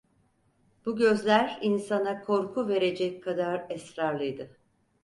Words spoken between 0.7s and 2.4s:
Bu gözler insana